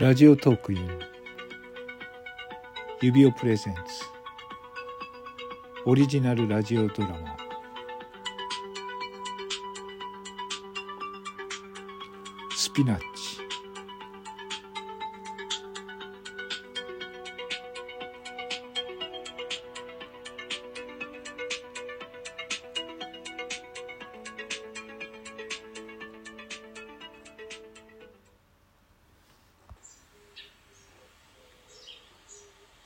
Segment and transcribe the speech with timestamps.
[0.00, 0.88] ラジオトークイン。
[3.02, 3.80] 指をプレゼンツ。
[5.84, 7.36] オリジナルラジオドラマ。
[12.56, 13.09] スピナッチ。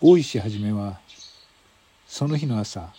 [0.06, 1.00] 大石はじめは
[2.06, 2.92] その日の朝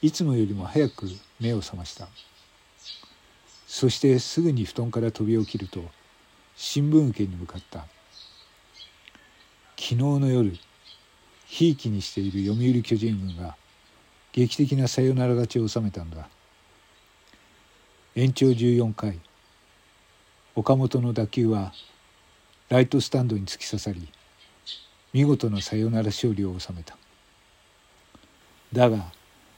[0.00, 1.06] いつもよりも早く
[1.38, 2.08] 目を覚ました。
[3.66, 5.84] そしてすぐに布団から飛び起きると
[6.56, 7.80] 新聞受けに向かった。
[9.76, 10.56] 昨日の夜
[11.44, 13.54] ひいきにしている読売巨人軍が
[14.32, 16.30] 劇的なサヨナラ勝ちを収めたんだ。
[18.14, 19.20] 延長14回
[20.54, 21.74] 岡本の打球は
[22.70, 24.08] ライトスタンドに突き刺さり
[25.12, 26.96] 見事なサヨナラ勝利を収めた。
[28.72, 29.12] だが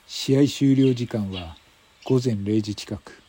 [0.06, 1.56] 試合終了時間は
[2.05, 3.22] 午前0時近く。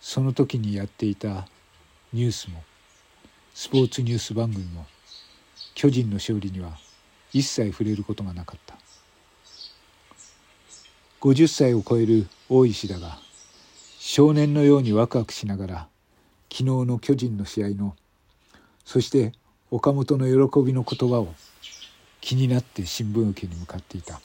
[0.00, 1.48] その時にやっていた
[2.12, 2.62] ニュースも
[3.54, 4.86] スポーツニュース番組も
[5.74, 6.78] 巨人の勝利には
[7.32, 8.76] 一切触れることがなかった。
[11.20, 13.18] 50歳を超える大石だが
[13.98, 15.88] 少年のようにワクワクしながら
[16.50, 17.96] 昨日の巨人の試合の
[18.84, 19.32] そして
[19.70, 21.34] 岡本の喜びの言葉を
[22.22, 24.20] 気になって新聞受けに向かっていた。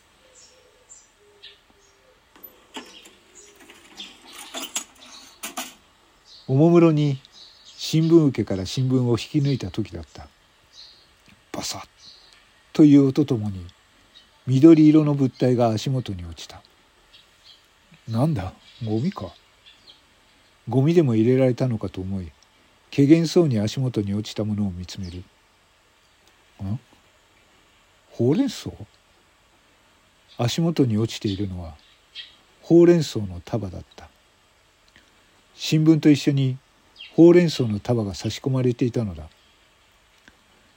[6.48, 7.20] おもむろに
[7.66, 10.28] 新聞受けから新聞を引き抜いた時だった。
[11.52, 11.82] バサッ
[12.72, 13.66] という音ともに
[14.48, 16.62] 緑色の物体が足元に落ちた。
[18.08, 18.54] なんだ
[18.86, 19.34] ゴミか。
[20.70, 22.32] ゴミでも入れられたのかと思い
[22.90, 25.24] けげんそうに足元に落ちたものを見つめる。
[28.12, 28.72] ほうれん草？
[30.38, 31.76] 足元に落ちているのは
[32.62, 34.10] ほうれん草の束だった。
[35.56, 36.58] 新聞と一緒に
[37.16, 39.24] ほうれん草の束が差し込まれていたのだ。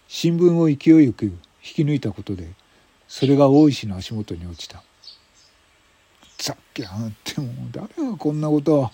[0.08, 2.48] 新聞を勢いよく引き抜いたことで
[3.08, 4.82] それが大石の足元に落ちた。
[6.38, 8.90] ざっけあっても誰がこんなことを。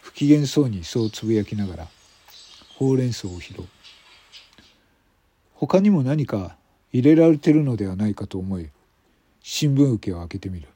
[0.00, 1.88] 不機嫌そうにそうつぶやきながら
[2.76, 3.64] ほうれん草を拾う。
[5.60, 6.56] 他にも何か
[6.92, 8.70] 入れられてるのではないかと思い
[9.40, 10.68] 新聞受けを開けてみる。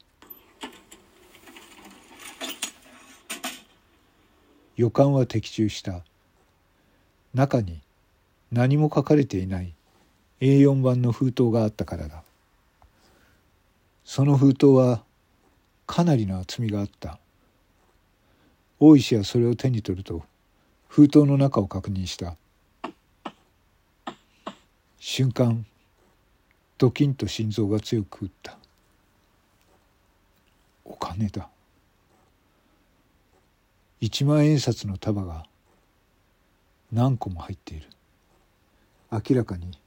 [4.75, 6.01] 予感は的中した。
[7.33, 7.79] 中に
[8.51, 9.73] 何も書かれていない
[10.41, 12.21] A4 版の封筒があったからだ。
[14.03, 15.01] その封筒は
[15.87, 17.19] かなりの厚みがあった。
[18.81, 20.23] 大石はそれを手に取ると
[20.89, 22.35] 封筒の中を確認した。
[25.05, 25.65] 瞬間
[26.77, 28.57] ドキンと心臓が強く打った。
[30.85, 31.49] お金だ。
[33.99, 35.45] 一万円札の束が
[36.89, 37.87] 何個も入っている。
[39.11, 39.77] 明らかに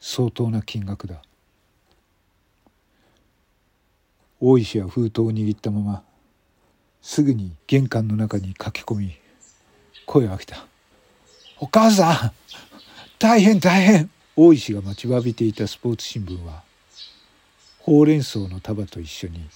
[0.00, 1.22] 相当な金額だ。
[4.40, 6.02] 大石は封筒を握ったまま
[7.00, 9.16] すぐに玄関の中に駆け込み
[10.04, 10.66] 声を上げた
[11.60, 12.32] 「お母さん
[13.20, 16.62] 大変大変!」大石が待ちわびていたスポーツ新聞は
[17.80, 19.46] ほうれん草の束と一緒に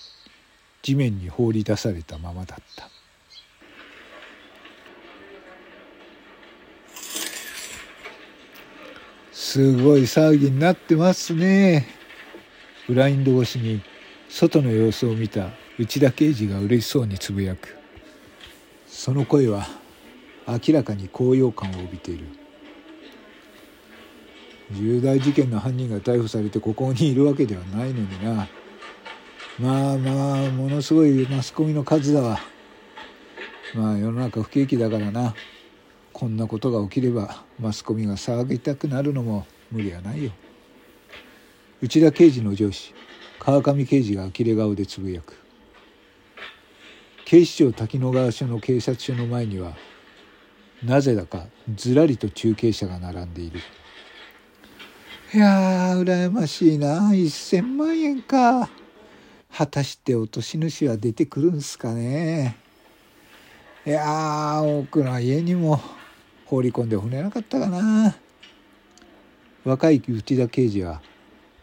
[0.82, 2.90] 地面に放り出されたままだった。
[9.32, 11.86] すごい騒ぎになってますね。
[12.86, 13.80] ブラインド越しに
[14.28, 15.48] 外の様子を見た
[15.78, 17.74] 内田刑事が嬉しそうにつぶやく。
[18.86, 19.66] その声は
[20.46, 22.26] 明らかに高揚感を帯びている。
[24.72, 28.48] 重大事件の犯人が逮捕されてここにいるわけではないのにな。
[29.58, 32.40] まあまあものすごいマスコミの数だわ。
[33.74, 35.34] まあ世の中不景気だからな。
[36.12, 40.32] こんなことが起きればマスコミが騒ぎたくなるのも無理はないよ。
[41.80, 42.94] 内田刑事の上司
[43.38, 45.36] 川上刑事が呆れ顔でつぶやく。
[47.24, 49.76] 警視庁滝野川署の警察署の前には
[50.82, 53.60] なぜだかずらりと中継車が並んでいる。
[55.34, 57.10] いやー羨ましいな。
[57.10, 58.70] 1,000万円か。
[59.52, 62.56] 果たして落とし主は出てくるんすかね。
[63.84, 65.80] いやー多くの家にも
[66.44, 68.14] 放り込んで骨なかったかな。
[69.64, 71.02] 若い内田刑事は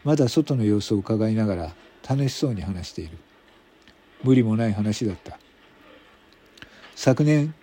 [0.04, 1.74] まだ外の様子を伺いながら
[2.06, 3.16] 楽しそうに話している。
[4.22, 5.38] 無理もない話だった。
[6.94, 7.54] 昨年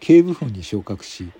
[0.00, 1.30] 警部補に昇格し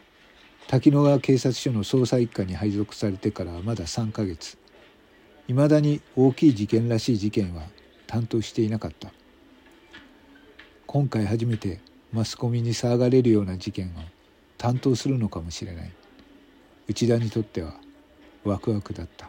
[0.70, 4.56] 滝野川警察署の捜査一課に配属されてからまだ3ヶ月。
[5.48, 7.64] いまだに大きい事件らしい事件は
[8.06, 9.10] 担当していなかった。
[10.86, 11.80] 今回初めて
[12.12, 13.90] マスコミに騒がれるような事件を
[14.58, 15.90] 担当するのかもしれない。
[16.86, 17.74] 内田にとっては
[18.44, 19.28] ワクワクだった。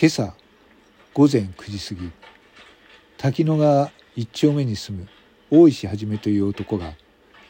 [0.00, 0.34] 今朝
[1.14, 2.12] 午前9時過ぎ
[3.18, 5.08] 滝野川一丁目に住む
[5.50, 6.94] 大石はじめという男が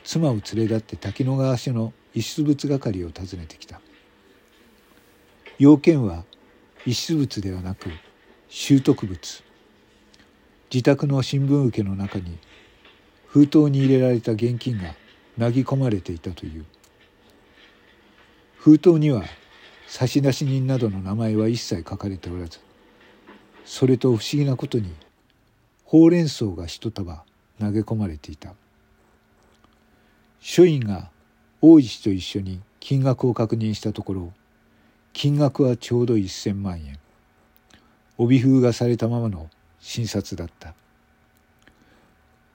[0.05, 3.81] 妻を連れ立って滝野川署の遺失物係を訪ねてきた。
[5.59, 6.25] 要件は
[6.87, 7.91] 遺失物ではなく
[8.49, 9.45] 拾得物。
[10.73, 12.39] 自宅の新聞受けの中に
[13.27, 14.95] 封筒に入れられた現金が
[15.39, 16.65] 投ぎ込まれていたという。
[18.57, 19.25] 封筒には
[19.87, 22.61] 差出人などの名前は一切書かれておらず
[23.65, 24.95] それと不思議なことに
[25.85, 27.25] ほうれん草が一束
[27.59, 28.55] 投げ込まれていた。
[30.41, 31.11] 署員が
[31.61, 34.33] 大石と一緒に金額を確認したところ
[35.13, 36.99] 金額はちょうど1,000万円。
[38.17, 39.51] 帯封がされたままの
[39.81, 40.75] 診察だった。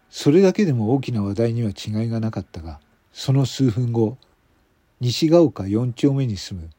[0.10, 2.80] それだけでも大きな話題には違いがなかったが
[3.12, 4.18] その数分後
[5.02, 6.70] 西ヶ丘4丁目に住む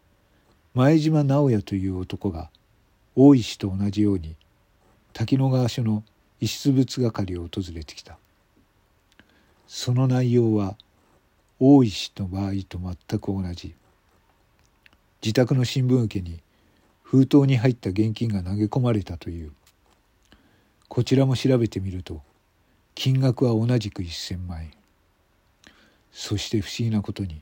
[0.74, 2.50] 前島直哉という男が
[3.14, 4.36] 大石と同じように
[5.12, 6.02] 滝野川署の
[6.40, 8.18] 遺失物係を訪れてきた。
[9.66, 10.76] その内容は
[11.58, 13.74] 大石の場合と全く同じ。
[15.22, 16.40] 自宅の新聞受けに
[17.02, 19.52] 封筒に入った現金が投げ込まれたという。
[20.88, 22.20] こちらも調べてみると
[22.94, 24.70] 金額は同じく1,000万円。
[26.12, 27.40] そして不思議なことに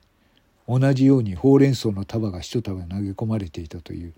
[0.68, 4.14] 同じようにほうれん草の束が一束投げ込まれていたという。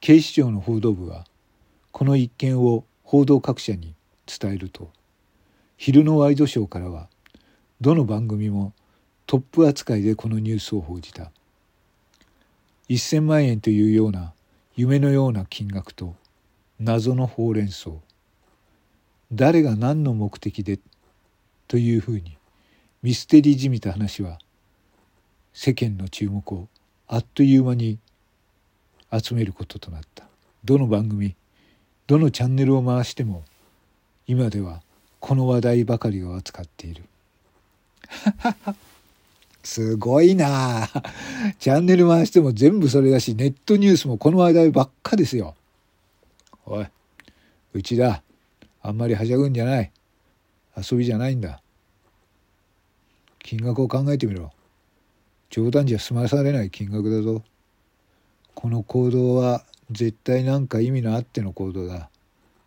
[0.00, 1.26] 警視庁の報道部は
[1.90, 3.94] この一件を報道各社に
[4.26, 4.90] 伝えると
[5.76, 7.08] 昼のワイドショーからは
[7.80, 8.74] どの番組も
[9.26, 11.32] トップ扱いでこのニュースを報じた。
[12.90, 14.34] 1,000万円というような
[14.76, 16.14] 夢のような金額と
[16.78, 17.92] 謎のほうれん草。
[19.32, 20.78] 誰が何の目的で
[21.68, 22.36] というふうに
[23.02, 24.38] ミステリーじみた話は
[25.54, 26.68] 世間の注目を
[27.08, 27.98] あっという間に
[29.10, 30.24] 集めることとなった。
[30.64, 31.34] どの番組
[32.06, 33.42] どのチャンネルを回しても
[34.26, 34.82] 今では
[35.18, 37.04] この話題ばかりを扱っている。
[39.62, 40.88] すごいな。
[41.58, 45.54] チャンネル回しても全部それだしネットニュースもこの話題ばっかですよ。
[46.66, 46.86] おい
[47.72, 48.22] うちだ
[48.82, 49.92] あんまりはしゃぐんじゃない。
[50.76, 51.60] 遊びじゃないんだ。
[53.38, 54.52] 金額を考えてみろ。
[55.50, 57.42] 冗談じゃ済まされない金額だぞ。
[58.54, 62.08] この行動は絶対なんか意味のあっての行動だ。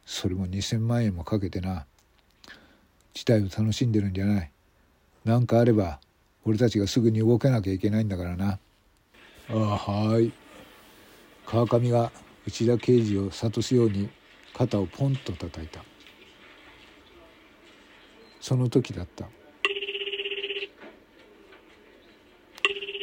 [0.05, 1.85] それも2,000万円もかけてな。
[3.13, 4.51] 事態を楽しんでるんじゃない。
[5.25, 5.99] 何かあれば
[6.45, 8.59] 俺たちがすぐに動けなきゃいけないんだからな。
[9.49, 10.31] ああはい。
[11.45, 12.11] 川上が
[12.45, 14.09] 内田刑事を諭すように
[14.53, 15.83] 肩をポンと叩いた。
[18.41, 19.27] その時だった。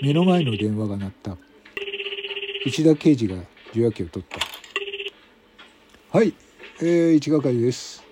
[0.02, 1.36] 目の前の電話が鳴った。
[2.66, 3.36] 内田刑事が
[3.70, 4.28] 受話器を取っ
[6.12, 6.18] た。
[6.18, 6.34] はい。
[6.80, 8.02] えー、一係です。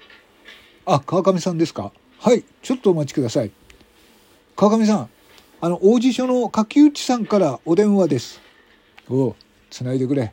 [0.87, 1.93] あ川上さんですか？
[2.19, 2.45] はい。
[2.62, 3.50] ちょっとお待ちください。
[4.61, 5.11] 川上さん
[5.61, 8.41] あの王子署の柿内さんからお電話です。
[9.09, 9.37] おう
[9.71, 10.33] つないでくれ。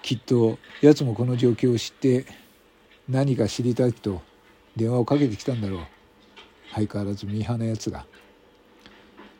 [0.00, 2.24] きっと奴もこの状況を知って
[3.10, 4.22] 何か知りたいと
[4.74, 5.86] 電話をかけてきたんだろう。
[6.72, 8.06] 相変わらずミーハーなやつだ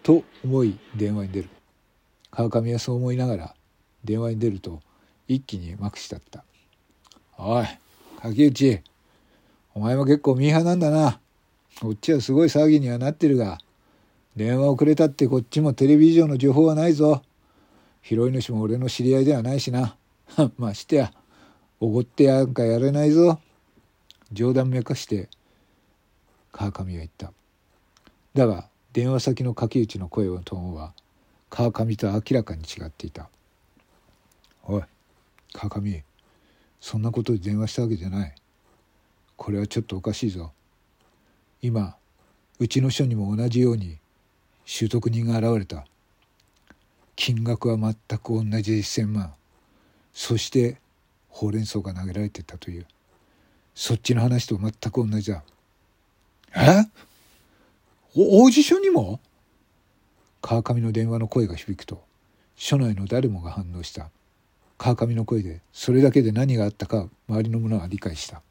[0.02, 1.48] と思い電話に出る。
[2.30, 3.54] 川上はそう思いながら
[4.04, 4.80] 電話に出ると
[5.26, 6.44] 一気にまくしちゃった
[7.38, 7.66] 「おい
[8.20, 8.82] 柿内
[9.72, 11.18] お前も結構ミーハーなんだな。
[11.80, 13.58] こっちはすごい騒ぎにはなってるが。
[14.36, 17.22] 電話をくれたってこっちもテレビ以上の情報はないぞ。
[18.02, 19.96] 拾い主も俺の知り合いではないしな。
[20.56, 21.12] ましてや
[21.80, 23.40] おごってやんかやれないぞ。
[24.32, 25.28] 冗談めかして
[26.50, 27.32] 川上は言った。
[28.34, 30.94] だが電話先の柿内の声のトーンは
[31.50, 33.28] 川上と明らかに違っていた
[34.64, 34.82] 「おい
[35.52, 36.04] 川上
[36.80, 38.34] そんなことで電話したわけじゃない。
[39.36, 40.52] これはちょっとおかしいぞ。
[41.60, 41.96] 今
[42.58, 43.98] うちの署にも同じように
[44.64, 45.86] 習得人が現れた。
[47.14, 49.34] 金額は全く同じで1,000万。
[50.12, 50.78] そして
[51.28, 52.86] ほうれん草が投げられてたという。
[53.74, 55.42] そっちの話と全く同じだ。
[56.54, 56.84] え？
[58.14, 59.20] 王子署にも？
[60.40, 62.04] 川上の電話の声が響くと
[62.56, 64.10] 署内の誰もが反応した。
[64.76, 68.42] 川上の声でそれだけで何があったか周りの者は理解した。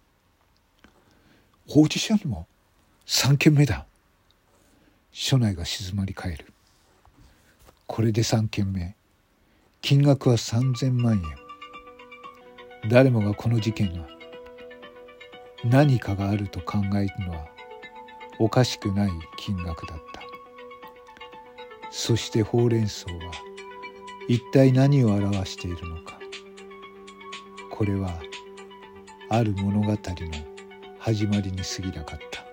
[1.68, 2.48] 王子署にも
[3.06, 3.86] ？3件目だ。
[5.12, 6.46] 署内が静まり返る
[7.86, 8.96] これで3件目
[9.82, 11.22] 金額は3,000万
[12.84, 14.08] 円誰もがこの事件は
[15.66, 17.46] 何かがあると考えるのは
[18.40, 20.22] おかしくない金額だった
[21.92, 23.20] そしてほうれん草は
[24.30, 26.20] 一体何を表しているのか
[27.70, 28.10] これは
[29.30, 29.98] ある物語の
[31.00, 32.51] 始まりに過ぎなかった